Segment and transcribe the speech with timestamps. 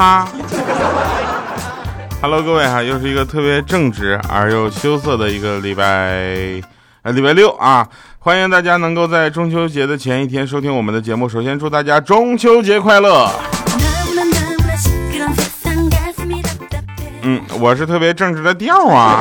[0.00, 0.26] 哈。
[2.22, 5.84] Hello，各位哈，又是一个特别正直而又羞涩的一个礼拜，
[7.02, 7.86] 呃，礼拜六啊！
[8.18, 11.28] 欢迎大家能够在中秋节的前一天收听我们的节目。
[11.28, 13.30] 首先祝大家中秋节快乐！
[17.20, 19.20] 嗯，我是特别正直的调啊。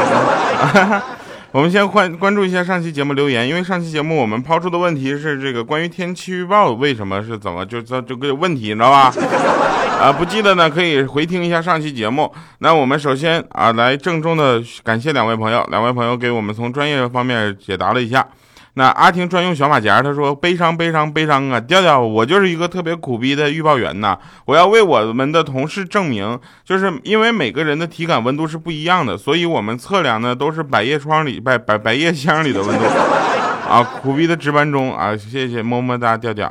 [1.52, 9.12] 我们先关关注一下上期节目留言，因为上期节目我们抛出的问题是这个关于天气预报为什么是怎么就这这个问题，你知道吧？
[10.00, 12.32] 啊，不记得呢，可以回听一下上期节目。
[12.60, 18.28] 那我们首先啊，来郑重的感谢两位朋友，两位朋友给我们从专业方面解答了一下。
[18.76, 32.86] 那阿婷专用小马甲，他说悲伤悲伤悲伤啊，调调，我就是一个特别苦逼的预报员呐，我要为我们的同事证明，就是因为每个人的体感温度是不一样的，所以我们测量呢都是百叶窗里百百百叶箱里的温度
[33.70, 36.50] 啊，苦逼的值班中啊，谢谢么么哒，调调。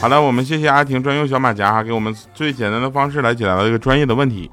[0.00, 4.48] 好了，我们谢谢阿婷专用小马甲哈，给我们最简单的方式来解答了一个专业的问题。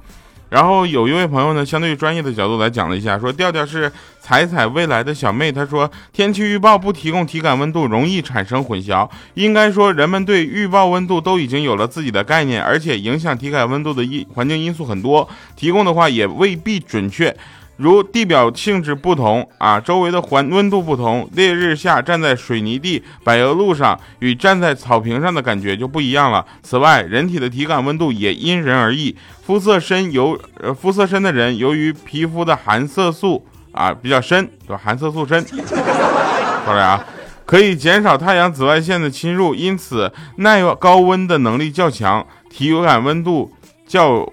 [0.56, 9.06] 然后有一位朋友呢，相对于专业的角度来讲了一下，说调调是彩彩未来的小妹，他说天气预报不提供体感温度，容易产生混淆。
[9.34, 17.36] 应该说人们对预报温度都已经有了自己的概念，而且影响体感温度的因环境因素很多，提供的话也未必准确。
[17.78, 26.46] 如地表性质不同啊，周围的环温度不同，烈日下站在水泥地、柏油路上，与站在草坪上的感觉就不一样了。
[26.64, 29.16] 此外，人体的体感温度也因人而异。
[29.46, 37.06] 肤色深由呃肤色深的人，由于皮肤的含色素啊比较深，就含色素深，说来啊，
[37.46, 43.52] 可以减少太阳紫外线的侵入，因此耐高温的能力较强，体感温度
[43.86, 44.28] 较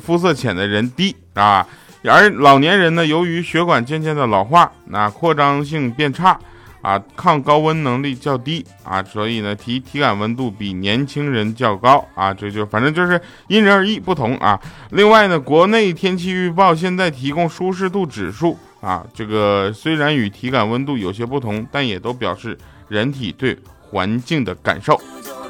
[0.00, 1.64] 肤色浅的人低啊。
[2.10, 6.38] 而老年人呢，由于血管渐渐的老化，那扩张性变差，
[6.80, 14.60] 啊，抗高温能力较低啊，所以呢，体体感温度比年轻人较高啊，这就反正就是因人而异不同啊。
[14.90, 22.58] 另外呢，国内天气预报现在提供舒适度指数啊，这个虽然与体感温度有些不同，但也都表示
[22.88, 25.00] 人体对环境的感受。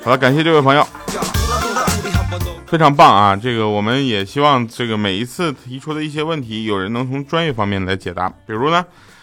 [0.05, 0.87] 好了，感谢这位朋友。
[2.73, 3.37] 非常棒啊！
[3.37, 8.31] 这个我们也希望这个每一次提出的一些问题，有人能从专业方面来解答。
[8.47, 8.83] 比如呢，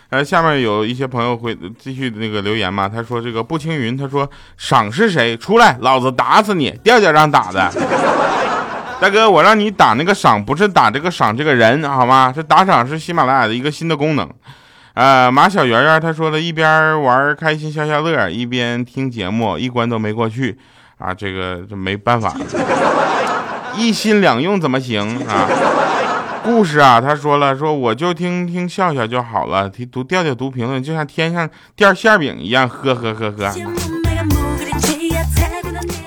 [0.10, 5.36] 呃，下面有一些朋友会继续那个留言嘛，他说这个步青云，他说赏是谁？
[5.36, 6.70] 出来，老子打死你！
[6.84, 7.72] 调调让打的，
[9.02, 12.32] 大哥，我让你打那个赏，不是打这个赏这个人，好吗？
[12.32, 14.30] 这打赏是喜马拉雅的一个新的功能。
[14.94, 20.56] 呃，马小圆圆他说的一边玩开心消消乐，一边听节目，一关都没过去
[21.00, 22.38] 啊，这个这没办法。
[23.76, 25.48] 一心两用怎么行啊？
[26.44, 29.70] 故事啊，他说了，说我就听听笑笑就好了。
[29.70, 33.54] 听读调调读评论，就像天上掉馅饼一样，呵呵呵呵。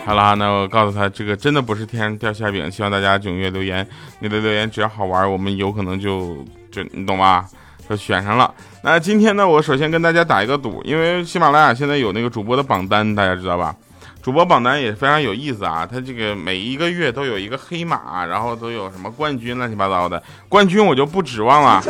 [0.05, 2.69] 好了，那我告诉他，这个真的不是天上掉馅饼。
[2.71, 3.87] 希望大家踊跃留言，
[4.19, 7.45] 你的留言只要好玩，我们有可能就就你懂吧？
[7.89, 8.53] 就选上了。
[8.83, 13.75] 那今天呢，我首先跟大家打一个赌，因为喜马拉雅现在有那个主播的榜单，大家知道吧？
[14.23, 20.23] 主播榜单也非常有意思啊，他这个每一个月都有一个黑马，然后都有什么冠军乱七八糟的。
[20.49, 21.83] 冠军我就不指望了，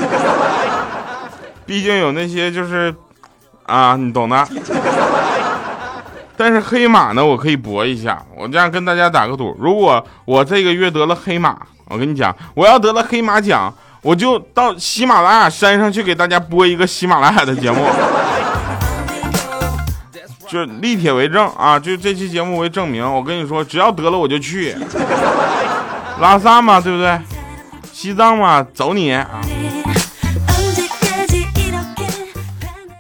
[1.67, 2.95] 毕竟有那些就是
[3.65, 4.49] 啊，你懂的。
[6.35, 8.21] 但是黑马呢，我可以搏一下。
[8.35, 11.55] 我这样跟大家打个赌，如果我这个月得了黑马，
[11.85, 17.85] 我跟你讲，我要得了黑马奖，我就到喜马拉雅山上去给大家播一个喜马拉雅的节目。
[20.53, 21.79] 就立铁为证啊！
[21.79, 24.77] 就这期节目为证明，我跟你说，只要得了我就去
[26.21, 27.19] 拉萨嘛，对不对？
[27.91, 29.41] 西藏嘛，走你啊！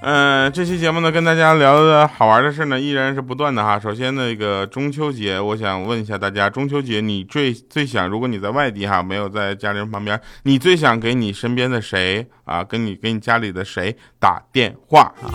[0.00, 3.78] 嗯，这期节目呢，跟大家聊的好玩的事呢，依然是不断的哈。
[3.78, 15.28] 首先，那个中秋节，我想问一下大家，中秋节你最最想，如果你在外地哈，没有在家人旁边，你最想给你身边的谁啊，跟你给你家里的谁打电话啊？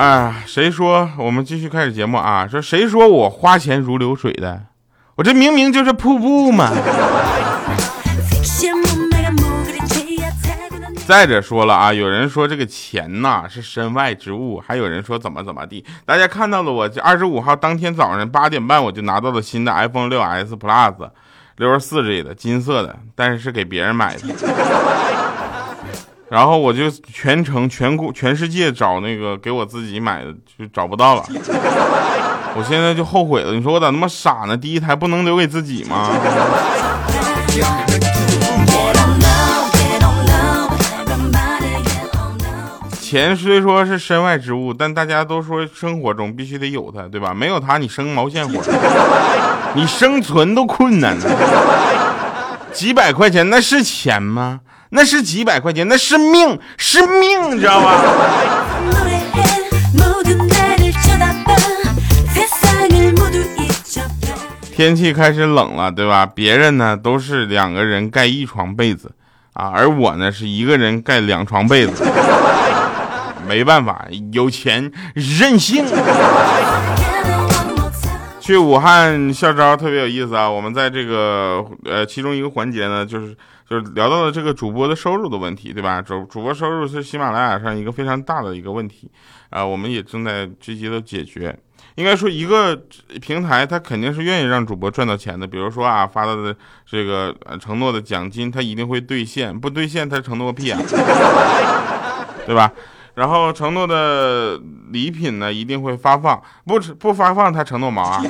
[0.00, 2.48] 啊，谁说我们继续开始节目啊？
[2.48, 4.62] 说谁说我花钱如流水的？
[5.16, 6.72] 我这明明就是瀑布嘛！
[11.06, 15.84] 再者说了啊，有人说这个钱呐是身外之物，还有人说怎么怎么地。
[16.06, 21.10] 大家看到了，我二十五号当天早上八点半我就拿到了新的 iPhone 六 S Plus，
[21.56, 24.22] 六十四 G 的金色的，但是是给别人买的。
[26.30, 31.24] 然后我就全程全国全世界找那个给我自己买的就找不到了，
[32.54, 33.52] 我现在就后悔了。
[33.52, 34.56] 你说我咋那么傻呢？
[34.56, 36.08] 第一台不能留给自己吗？
[43.00, 47.34] 钱虽说是身外之物，但大家都说生活中必须得有它，对吧？
[47.34, 48.62] 没有它，你生毛线活？
[49.74, 52.70] 你生存都困难了。
[52.72, 54.60] 几百块钱那是钱吗？
[54.92, 57.92] 那是几百块钱，那是命，是命，你知道吗？
[64.74, 66.26] 天气开始冷了，对吧？
[66.26, 69.12] 别人呢都是两个人盖一床被子
[69.52, 72.04] 啊，而我呢是一个人盖两床被子。
[73.46, 75.84] 没办法，有钱任性。
[78.40, 80.50] 去武汉校招特别有意思啊！
[80.50, 83.36] 我们在这个呃其中一个环节呢，就是
[83.70, 86.02] 就是聊到了这个主播的收入的问题，对吧？
[86.02, 89.08] 主主播收入是喜马拉雅上一个非常大的一个问题
[89.48, 91.56] 啊，我们也正在积极的解决。
[91.94, 92.74] 应该说，一个
[93.20, 95.46] 平台他肯定是愿意让主播赚到钱的。
[95.46, 96.52] 比如说啊，发到的
[96.84, 100.80] 这个承诺的奖金，他一定会兑现，不兑现他承诺屁啊，
[102.44, 102.72] 对吧？
[103.14, 108.20] 然后承诺的礼品呢，一定会发放，不不发放他承诺毛啊，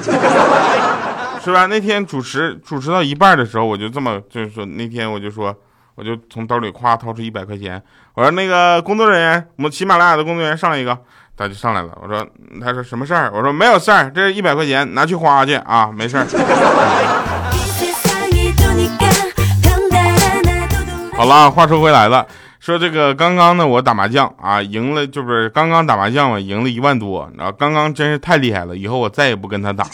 [1.42, 1.66] 是吧？
[1.66, 5.54] 那天主持主持到一半的时候，我就这么就是说，那天我就说，
[5.94, 7.82] 我就从兜里夸掏出一百块钱，
[8.14, 10.96] 我说那个工作人员，我们喜马拉雅的工作人员上来一个。
[11.36, 12.26] 他就上来了，我说，
[12.60, 13.32] 他说什么事儿？
[13.34, 16.26] 我说没有事儿，这一百块钱拿去花去啊，没事儿。
[21.16, 22.26] 好了，话说回来了，
[22.58, 29.90] 说这个刚刚呢，我打麻将啊，赢了，就是刚刚打麻将嘛，赢了一万多，然后刚刚真是太厉害了，以后我再也不跟他打了，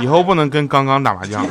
[0.00, 1.46] 以后不能跟刚刚打麻将。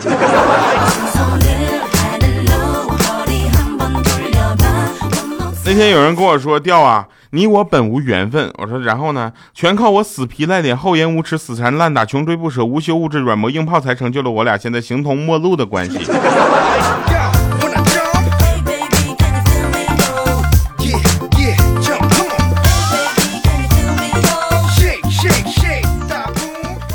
[5.66, 7.07] 那天有人跟我说，调啊。
[7.36, 9.34] 你我本无缘分，我说，然后呢？
[9.56, 15.98] 全靠我死皮赖脸、厚颜无耻、死缠烂打、穷追不舍、无休无止、软磨硬泡，才成就了我俩现在形同陌路的关系。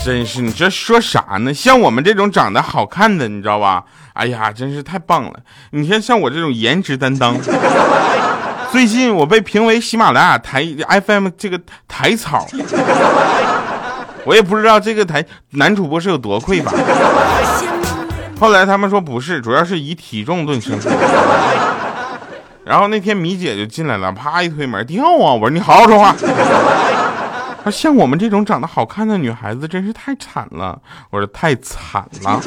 [0.08, 1.52] 真是，你这说啥呢？
[1.52, 3.84] 像我们这种长得好看的，你知道吧？
[4.14, 5.34] 哎呀，真是太棒了！
[5.72, 7.36] 你看，像我这种颜值担当。
[8.72, 10.64] 最近我被评为喜马拉雅台
[11.06, 12.46] FM 这个台草，
[14.24, 16.72] 我也不知道这个台男主播是有多匮乏。
[18.40, 20.88] 后来他们说不是，主要是以体重论胜负。
[22.64, 25.34] 然后那天米姐就进来了，啪一推门，掉啊！
[25.34, 26.14] 我说你好好说话。
[27.70, 30.80] 像我们这种长得好看的女孩子真是太惨了。
[31.10, 32.40] 我说太惨了。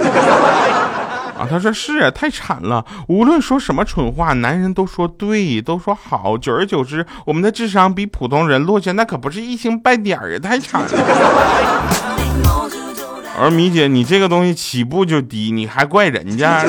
[1.38, 2.86] 啊，他说是啊，太惨了。
[3.08, 6.38] 无论说什么蠢话，男人都说对，都说好。
[6.38, 10.88] 久而久之，我们的智商比普通人落下，那可不是一星半点儿啊，太惨了。
[13.38, 16.64] 我说米姐，你这个东西起步就低，你还怪人家？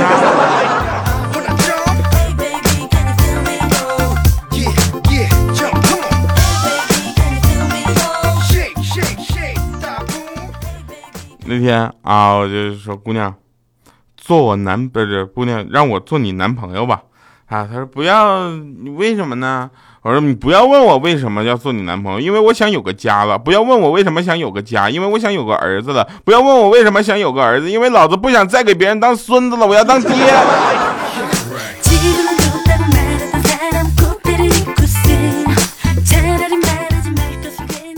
[11.63, 13.35] 天啊，我就说姑娘。
[14.17, 17.03] 做我男不是姑娘，让我做你男朋友吧，
[17.47, 19.71] 啊，他说不要，你为什么呢？
[20.03, 23.39] 我说你不要问我为什么要做你男朋友，因为我想有个家了。
[23.39, 26.07] 不要问我为什么想有个家，因为我想有个儿子了。
[26.25, 30.11] 不要问我为什么想有个儿子，因为老子不想再给别人当孙子了，我要当爹。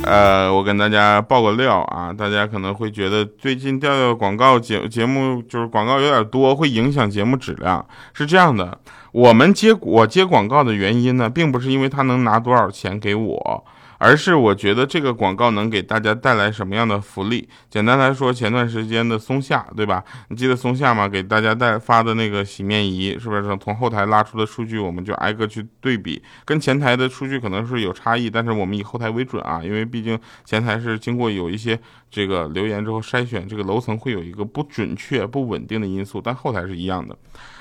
[0.04, 7.84] 呃，我跟大家爆个料啊，大家可能会觉得最近调调广告节节目就是广告有点多，会影响节目质量。
[8.12, 8.78] 是这样的，
[9.12, 13.64] 我们接我接广告的原因呢，并不是因为他能拿多少钱给我。
[14.04, 17.48] 而是我觉得这个广告能给大家带来什么样的福利？
[17.70, 20.04] 简单来说，前段时间的松下，对吧？
[20.28, 21.08] 你记得松下吗？
[21.08, 31.80] 给大家带发的那个洗面仪，是不是从后台拉出的数据，我们就挨个去对比，跟前台的数据可能是有差异，但是我们以后台为准啊，因为毕竟前台是经过有一些
[32.10, 37.16] 这个留言之后筛选，这个楼层会有一个不准确、不稳定的因素，但后台是一样的。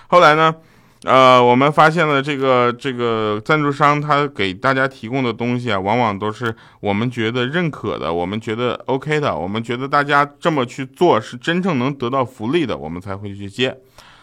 [0.08, 0.54] 后来呢？
[1.06, 13.78] 呃，我们发现了这个这个赞助商他给大家提供的东西啊，往往都是我们觉得认可的，我们觉得 OK 的，我们觉得大家这么去做是真正能得到福利的，我们才会去接。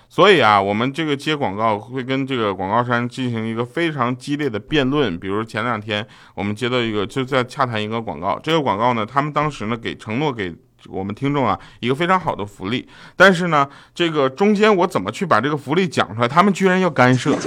[0.08, 5.18] 所以啊，我们这个接广告会跟这个广告商进行一个非常激烈的辩论。
[5.18, 10.54] 比如前两天我们接到一个就在洽谈一个广告，这个广告呢，他们当时呢给承诺给。
[10.88, 16.28] 我们听众啊，一个非常好的福利，但是呢，这个中间我怎么去把这个福利讲出来？
[16.28, 17.34] 他们居然要干涉。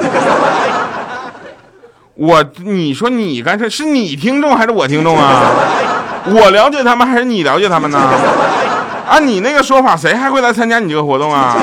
[2.15, 5.49] 我，你说你干涉，是你听众还是我听众啊？
[6.25, 7.99] 我了解他们还是你了解他们呢？
[9.09, 11.57] 按你那个说法，谁还会来参加你这个活动啊？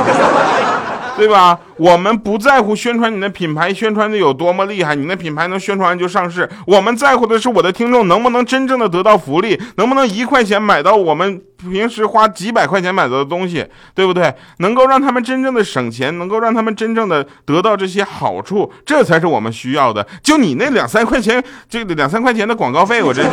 [1.21, 1.59] 对吧？
[1.77, 6.49] 我们不在乎宣传你的品牌宣传的有多么厉害，你那品牌能宣传就上市。
[6.67, 14.35] 我们在乎的是我的听众能不能真正的得到福利，能不能一块钱买到我们平时花几百块钱买到的东西，对不对？
[14.59, 20.07] 能够让他们真正的省钱，能够让他们真正的得到这些好处，这才是我们需要的。
[20.23, 23.31] 就你那两三块钱，这两三块钱的广告费，我真是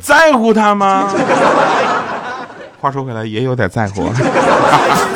[0.00, 1.08] 在乎他吗？
[2.80, 4.10] 话说回来，也有点在乎。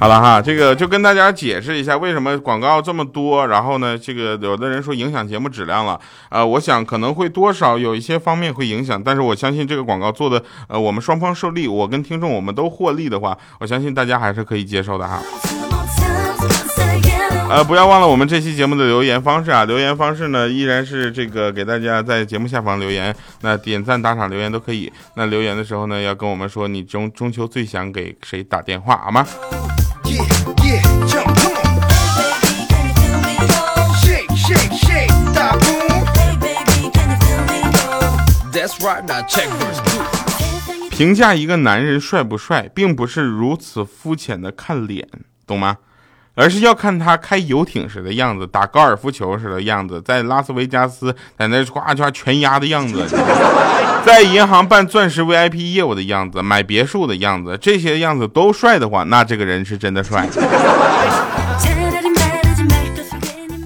[0.00, 3.46] 好了哈，这个就跟大家解释一下，为什么广告这么多。
[3.46, 15.20] 然后呢，这个有的人说影响节目质量了，呃，我想可能会多少有一些方面会影响，但是我相信这个广告做的，呃，我们双方受利，我跟听众我们都获利的话，我相信大家还是可以接受的哈。
[17.50, 24.90] 呃，不要忘了我们这期节目的留言方式啊，留言方式呢依然是这个给大家在节目下方留言，那点赞打赏留言都可以。
[25.16, 29.26] 那留言的时候呢，要跟我们说你中中秋最想给谁打电话，好吗？
[40.90, 45.08] 评价一个男人帅不帅，并不是如此肤浅的看脸，
[45.46, 45.78] 懂吗？
[46.40, 53.04] 而是要看他开游艇时的样子，打高尔夫球时的样子，在拉斯维加斯在那夸夸全压的样子，
[54.06, 60.26] 在银行办钻石 VIP 业务的样子，买别墅的样子，这些样子都帅的话，那这个人是真的帅。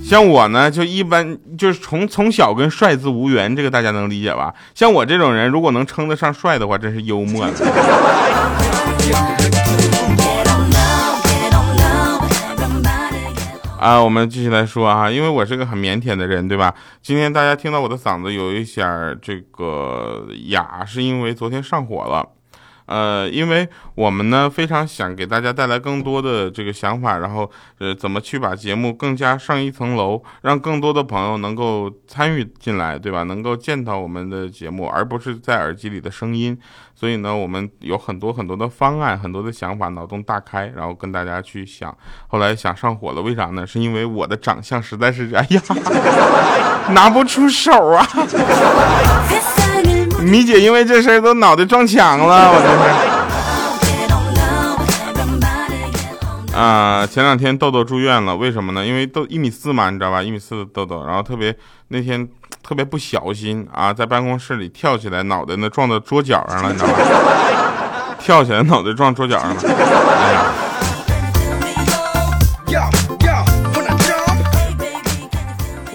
[0.04, 4.52] 像我呢，就一般就是从从小跟帅字无缘，这个大家能理解吧？
[4.75, 7.52] 像我这种人，如果能称得上帅的话，真是幽默了。
[13.85, 16.75] 啊，我们继续来说啊，因为我是个很腼腆的人，对吧？
[17.03, 18.83] 今天大家听到我的嗓子有一些
[19.21, 22.26] 这个哑，是因为昨天上火了。
[22.87, 33.23] 呃，因为我们呢非常想给大家带来更多的这个想法，然后呃怎么去把节目更加上一层楼，让更多的朋友能够参与进来，对吧？
[33.23, 36.59] 能够见到我们的节目，而不是在耳机里的声音。
[36.97, 41.95] 所以呢，我们有很多很多的方案，很多的想法，脑洞大开，然后跟大家去想。
[42.29, 43.67] 后来想上火了，为啥呢？
[43.67, 45.61] 是因为我的长相实在是，哎呀，
[46.91, 48.07] 拿不出手啊。
[50.23, 53.04] 米姐因为这事儿都脑袋撞墙了， 我真是。
[56.56, 58.87] 啊，前两天豆豆住院了，为什么呢？
[58.87, 60.23] 因为豆一米四嘛，你知道吧？
[60.23, 61.54] 一米四的豆豆，然后特别
[61.88, 62.28] 那天
[62.62, 66.94] 特别不小心啊，在办公室里跳起来，脑袋呢撞到桌角上了，你知道吧？
[68.21, 70.44] 跳起来脑袋撞桌角上了，哎呀。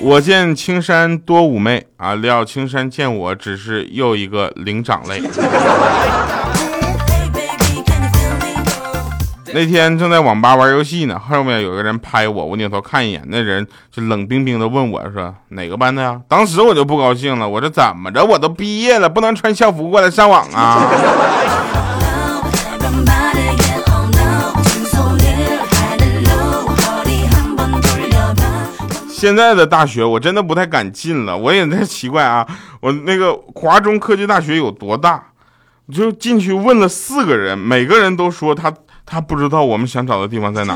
[0.02, 5.22] 我见青山多妩媚啊，料青山见我只是又一个灵长类。
[9.52, 18.24] 那天正在网吧玩游戏呢，后面有个人拍我，我扭头看一眼，那人就冷冰冰的问我说：“哪个班的呀？”当时我就不高兴了，我说：“怎么着？
[18.24, 20.82] 我都毕业了，不能穿校服过来上网啊？”
[29.20, 32.48] 现在的大学我真的不太敢进了，我也在奇怪啊，
[32.80, 35.22] 我那个华中科技大学有多大？
[35.88, 38.74] 我就进去问了四个人，每个人都说他
[39.06, 40.74] 他不知道我们想找的地方在哪。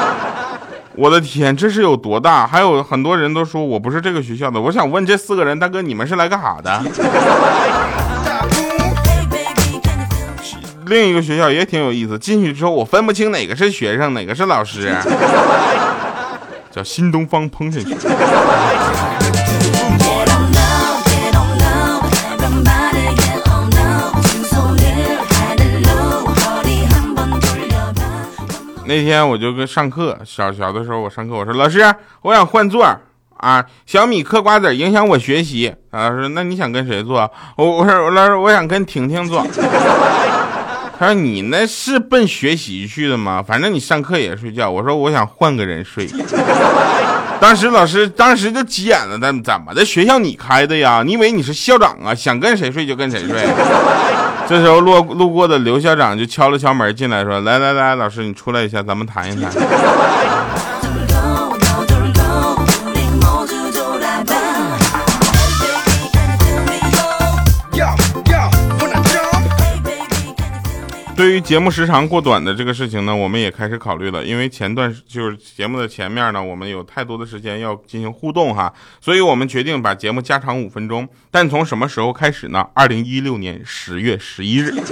[0.96, 2.46] 我的天，这是有多大？
[2.46, 4.60] 还有很多人都说我不是这个学校的。
[4.60, 6.82] 我想问这四个人，大哥你们是来干啥的？
[10.84, 14.94] 另一个学校也挺有意思，进去之后我分不清哪个是学生，哪个是老师。
[16.76, 17.82] 叫新东方烹饪。
[28.84, 31.82] 那天我就跟上课，小小的时候我上课，我说老师，
[32.20, 32.86] 我想换座
[33.38, 35.74] 啊，小米嗑瓜子影响我学习。
[35.92, 37.32] 老师，那你想跟谁坐？
[37.56, 39.42] 我我说老师，我想跟婷婷坐。
[40.98, 43.44] 他说：“你那是奔学习去的吗？
[43.46, 46.08] 反正你上课也睡觉。”我说：“我想换个人睡。
[47.38, 49.84] ”当时老师当时就急眼了：“怎怎么的？
[49.84, 51.02] 学校你开的呀？
[51.04, 52.14] 你以为你是校长啊？
[52.14, 53.46] 想跟谁睡就跟谁睡。
[54.48, 59.50] ”这时候路路过的刘校长就敲了敲门进来，说：“来来来，老师你出来一下，咱们谈一谈。”
[71.16, 74.22] 对于节目时长过短的这个事情呢，我们也开始考虑了。
[74.22, 78.70] 因为前段就是节目的前面呢，我们有太多的时间要进行互动哈，
[79.00, 81.08] 所以我们决定把节目加长五分钟。
[81.30, 82.68] 但从什么时候开始呢？
[82.74, 84.74] 二零一六年十月十一日。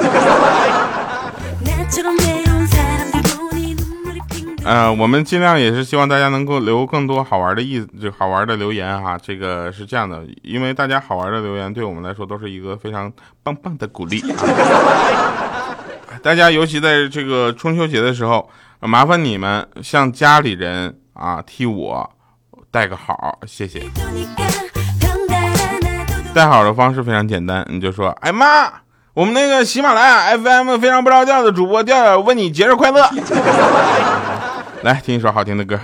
[4.64, 9.18] 呃，我们尽量也是希望大家能够留更多好玩的意，就好玩的留言哈。
[9.22, 13.12] 这个是这样的，因为大家好玩的留言对我们来说都是一个非常
[13.42, 14.22] 棒棒的鼓励。
[16.22, 18.48] 大家尤其在这个中秋节的时候，
[18.80, 22.10] 麻烦你们向家里人啊替我
[22.70, 23.82] 带个好，谢谢。
[26.34, 28.72] 带好的方式非常简单，你就说：“哎妈，
[29.12, 33.08] 我们那个喜马拉雅 FM 非常不着调的主播调调问你节日快乐。
[34.82, 35.78] ”来听一首好听的歌。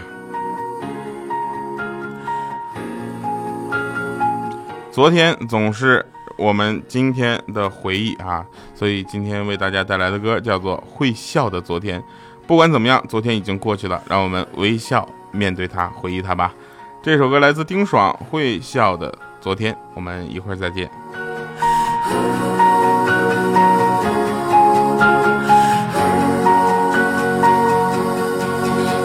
[4.90, 6.04] 昨天总是
[6.40, 8.42] 我们今天的回忆啊，
[8.74, 12.00] 所以今天为大家带来的歌叫做《会笑的昨天》。
[12.46, 16.54] 不管怎么样，昨天已经过去了，让我们微笑面对它，回忆它吧。
[17.02, 19.74] 这首歌来自丁爽，《会笑的昨天》。
[19.94, 20.90] 我们一会儿再见。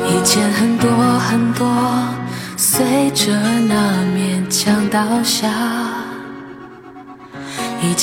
[0.08, 0.90] 以前很多
[1.20, 1.68] 很多，
[2.56, 3.34] 随着
[3.68, 5.75] 那面墙倒下，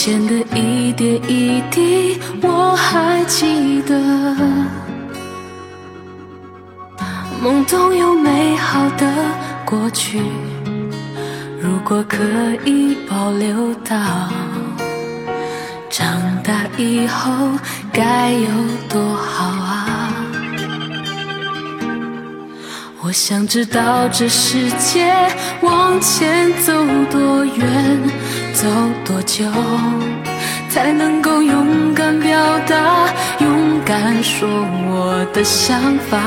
[0.04, 3.94] 前的一点一滴，我还记得。
[7.40, 9.06] 懵懂又美好的
[9.64, 10.21] 过去，
[11.61, 12.18] 如果可
[12.64, 13.97] 以保留到
[15.88, 17.32] 长大以后，
[17.92, 18.49] 该有
[18.88, 20.12] 多好啊！
[23.02, 25.14] 我想知道这世界
[25.61, 26.73] 往前走
[27.09, 28.00] 多远，
[28.52, 28.68] 走
[29.04, 29.44] 多久，
[30.68, 34.49] 才能够勇敢表达，勇敢说
[34.87, 36.18] 我的想法。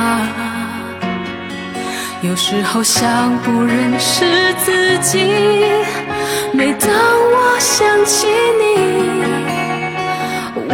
[2.22, 4.26] 有时候想不认识
[4.66, 5.24] 自己，
[6.52, 8.28] 每当我想起
[8.60, 8.64] 你，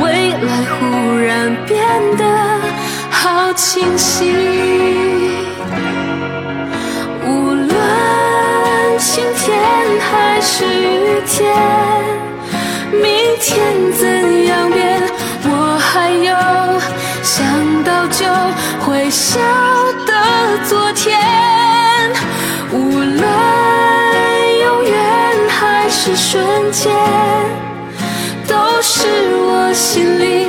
[0.01, 1.77] 未来忽然变
[2.17, 2.23] 得
[3.09, 4.31] 好清晰。
[7.25, 7.69] 无论
[8.97, 9.59] 晴天
[9.99, 11.55] 还是雨天，
[12.91, 13.03] 明
[13.39, 15.01] 天怎样变，
[15.45, 16.33] 我还有
[17.21, 18.25] 想到就
[18.83, 19.39] 会笑
[20.07, 20.13] 的
[20.67, 21.19] 昨天。
[22.71, 23.21] 无论
[24.61, 24.95] 永远
[25.47, 26.91] 还是瞬间，
[28.47, 30.47] 都是我心里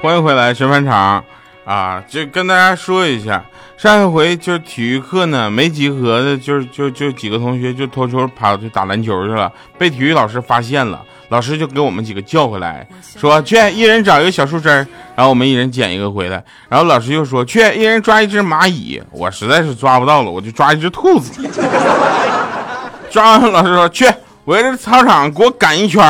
[0.00, 1.24] 欢迎回来，神返场。
[1.64, 2.02] 啊！
[2.08, 3.44] 就跟大家说一下，
[3.76, 14.68] 上一回就是体育课呢没集合的，就是就就几个同学就偷偷跑去打篮球去了，被体育老师发现了，老师就给我们几个叫回来，说去一人找一个小树枝，
[15.14, 21.46] 然后我们一人捡一个回来，然后老师又说去一人抓一只蚂蚁，我实在是抓不到了，我就抓一只兔子，
[23.10, 24.06] 抓完老师说去
[24.46, 26.02] 围着操场给我赶一圈。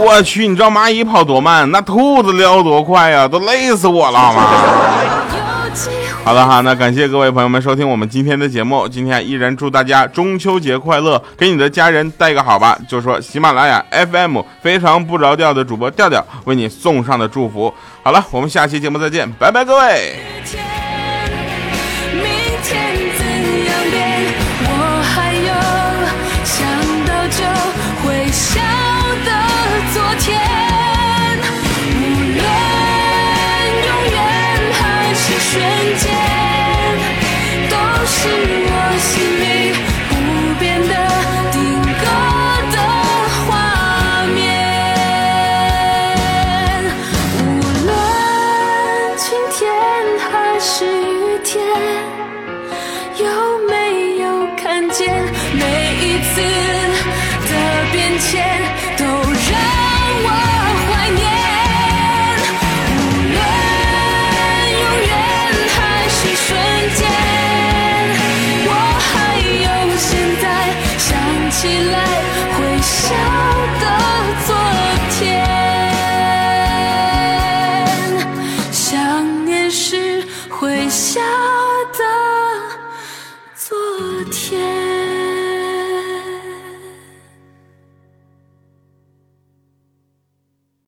[0.00, 4.42] 我去，你知道蚂蚁跑多慢，那兔子撩多快呀，都累死我了，好吗？
[6.24, 8.86] 好了哈，那感谢各位朋友们收听我们今天的节目。
[8.88, 12.78] 今天依然祝大家中秋节快乐，给你的家人带个好吧。
[12.88, 17.72] 就说喜马拉雅 FM 非常不着调的主播调调为你送上的祝福。
[18.02, 20.29] 好了，我们下期节目再见，拜拜，各位。
[56.34, 56.40] 字
[57.52, 58.59] 的变迁。